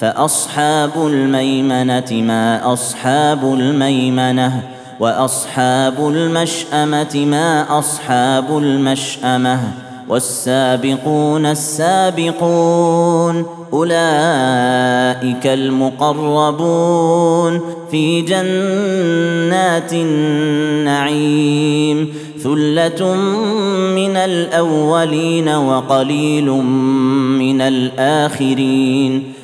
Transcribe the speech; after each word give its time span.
فأصحاب 0.00 0.90
الميمنة 0.96 2.12
ما 2.12 2.72
أصحاب 2.72 3.54
الميمنة 3.54 4.62
وأصحاب 5.00 6.08
المشأمة 6.08 7.26
ما 7.26 7.78
أصحاب 7.78 8.58
المشأمة 8.58 9.60
والسابقون 10.08 11.46
السابقون 11.46 13.46
أولئك 13.72 15.46
المقربون 15.46 17.60
في 17.90 18.22
جنات 18.22 19.92
النعيم 20.92 22.08
ثلة 22.42 23.14
من 23.94 24.16
الأولين 24.16 25.48
وقليل 25.48 26.50
من 27.38 27.60
الآخرين 27.60 29.35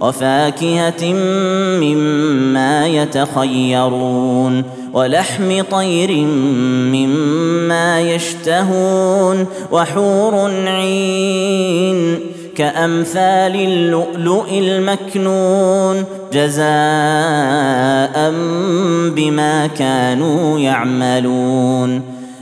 وفاكهة 0.00 1.12
مما 1.80 2.86
يتخيرون 2.86 4.62
ولحم 4.92 5.62
طير 5.70 6.10
مما 6.92 8.00
يشتهون 8.00 9.46
وحور 9.72 10.50
عين 10.66 12.20
كأمثال 12.56 13.54
اللؤلؤ 13.54 14.46
المكنون 14.50 16.04
جزاء 16.32 16.66
بما 19.16 19.66
كانوا 19.78 20.58
يعملون 20.58 22.15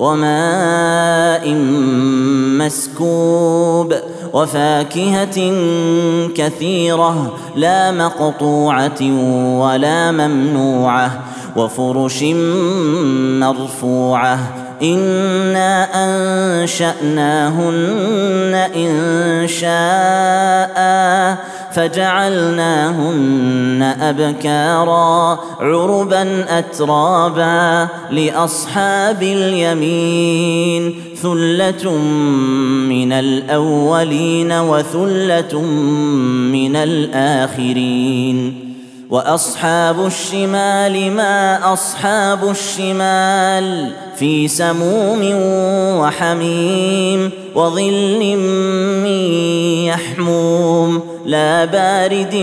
وماء 0.00 1.54
مسكوب 2.58 3.94
وفاكهة 4.32 5.52
كثيرة 6.34 7.36
لا 7.56 7.90
مقطوعة 7.90 9.02
ولا 9.58 10.10
ممنوعة 10.10 11.20
وفرش 11.56 12.22
مرفوعة 13.42 14.38
إنا 14.82 15.88
أنشأناهن 16.62 17.74
إن 18.76 19.48
شاء 19.48 20.80
فجعلناهن 21.72 23.42
أبكارا 24.00 25.40
عربا 25.60 26.44
اترابا 26.58 27.88
لأصحاب 28.10 29.22
اليمين 29.22 30.94
ثلة 31.22 31.92
من 32.88 33.12
الأولين 33.12 34.52
وثلة 34.52 35.62
من 36.52 36.76
الآخرين. 36.76 38.70
وأصحاب 39.10 40.06
الشمال 40.06 41.12
ما 41.12 41.72
أصحاب 41.72 42.50
الشمال 42.50 43.90
في 44.16 44.48
سموم 44.48 45.20
وحميم 46.00 47.30
وظل 47.54 48.36
من 49.02 49.20
يحموم. 49.84 51.09
لا 51.26 51.64
بارد 51.64 52.34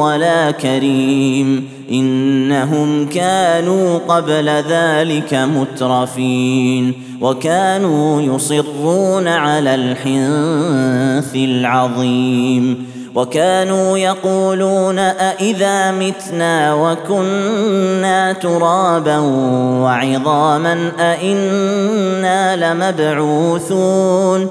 ولا 0.00 0.50
كريم 0.50 1.68
إنهم 1.90 3.08
كانوا 3.08 3.98
قبل 3.98 4.48
ذلك 4.48 5.34
مترفين 5.34 6.92
وكانوا 7.20 8.22
يصرون 8.22 9.28
على 9.28 9.74
الحنث 9.74 11.34
العظيم 11.34 12.86
وكانوا 13.14 13.98
يقولون 13.98 14.98
أإذا 14.98 15.90
متنا 15.90 16.74
وكنا 16.74 18.32
ترابا 18.32 19.18
وعظاما 19.82 20.92
أإنا 21.00 22.56
لمبعوثون 22.74 24.50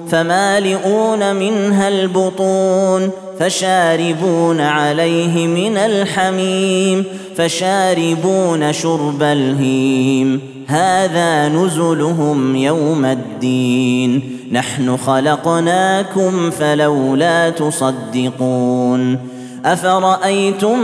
فمالئون 0.11 1.35
منها 1.35 1.87
البطون 1.87 3.11
فشاربون 3.39 4.61
عليه 4.61 5.47
من 5.47 5.77
الحميم 5.77 7.05
فشاربون 7.37 8.73
شرب 8.73 9.23
الهيم 9.23 10.41
هذا 10.67 11.47
نزلهم 11.47 12.55
يوم 12.55 13.05
الدين 13.05 14.37
نحن 14.51 14.97
خلقناكم 14.97 16.49
فلولا 16.51 17.49
تصدقون 17.49 19.19
أفرأيتم 19.65 20.79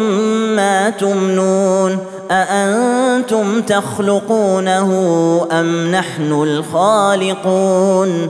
ما 0.55 0.89
تمنون 0.89 1.97
أأنتم 2.31 3.61
تخلقونه 3.61 4.91
أم 5.51 5.91
نحن 5.91 6.31
الخالقون 6.31 8.29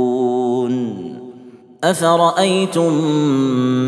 افرايتم 1.83 2.93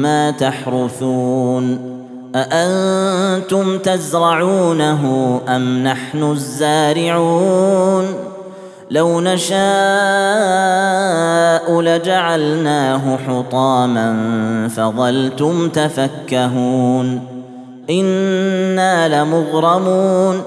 ما 0.02 0.32
تحرثون 0.32 1.94
اانتم 2.36 3.78
تزرعونه 3.78 5.42
ام 5.48 5.84
نحن 5.84 6.24
الزارعون 6.32 8.06
لو 8.92 9.22
نشاء 9.22 9.62
لجعلناه 11.82 13.18
حطاما 13.18 14.18
فظلتم 14.76 15.70
تفكهون 15.70 17.22
أنا 17.90 19.24
لمغرمون 19.24 20.42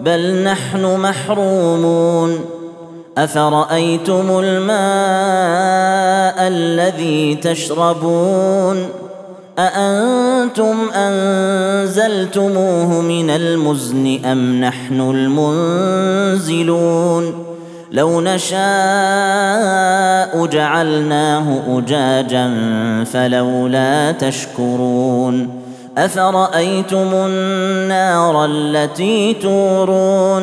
بل 0.00 0.42
نحن 0.42 0.96
محرومون 1.00 2.61
أفرأيتم 3.18 4.40
الماء 4.44 6.48
الذي 6.48 7.34
تشربون؟ 7.34 8.88
أأنتم 9.58 10.76
أنزلتموه 10.94 13.00
من 13.00 13.30
المزن 13.30 14.24
أم 14.24 14.60
نحن 14.60 15.00
المنزلون؟ 16.40 17.44
لو 17.92 18.20
نشاء 18.20 18.62
جعلناه 20.46 21.78
أجاجا 21.78 22.50
فلولا 23.04 24.12
تشكرون. 24.12 25.62
أفرأيتم 25.98 27.08
النار 27.12 28.44
التي 28.44 29.34
تورون؟ 29.34 30.42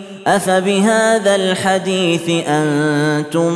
أفبهذا 0.27 1.35
الحديث 1.35 2.29
أنتم 2.47 3.51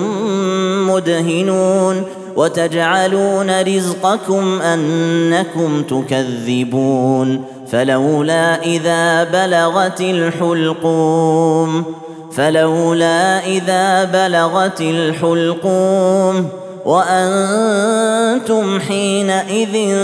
مدهنون 0.89 2.03
وتجعلون 2.35 3.61
رزقكم 3.61 4.61
أنكم 4.61 5.83
تكذبون 5.83 7.45
فلولا 7.71 8.63
إذا 8.63 9.23
بلغت 9.23 10.01
الحلقوم 10.01 11.85
فلولا 12.31 13.45
إذا 13.45 14.03
بلغت 14.03 14.81
الحلقوم 14.81 16.49
وأنتم 16.85 18.79
حينئذ 18.79 19.95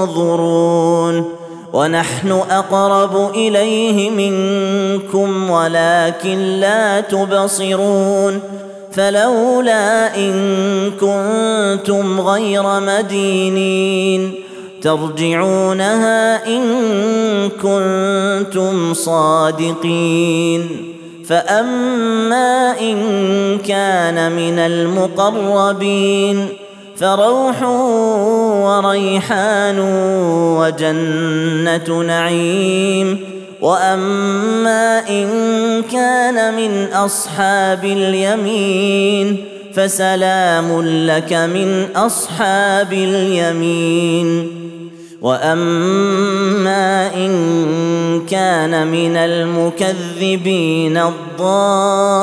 تنظرون 0.00 0.52
ونحن 1.72 2.30
أقرب 2.50 3.30
إليه 3.34 4.10
منكم 4.10 5.50
ولكن 5.50 6.38
لا 6.60 7.00
تبصرون 7.00 8.40
فلولا 8.92 10.16
إن 10.16 10.32
كنتم 11.00 12.20
غير 12.20 12.80
مدينين 12.80 14.34
ترجعونها 14.82 16.46
إن 16.46 16.62
كنتم 17.62 18.94
صادقين 18.94 20.68
فأما 21.28 22.80
إن 22.80 22.98
كان 23.58 24.32
من 24.32 24.58
المقربين 24.58 26.48
فروح 26.96 27.62
وريحان 28.62 29.78
وجنة 30.58 32.02
نعيم. 32.02 33.18
وأما 33.60 35.08
إن 35.08 35.28
كان 35.92 36.54
من 36.54 36.92
أصحاب 36.92 37.84
اليمين 37.84 39.44
فسلام 39.74 40.82
لك 41.06 41.32
من 41.32 41.86
أصحاب 41.96 42.92
اليمين. 42.92 44.48
وأما 45.22 47.14
إن 47.14 47.32
كان 48.30 48.86
من 48.86 49.16
المكذبين 49.16 50.96
الضالين. 50.96 52.22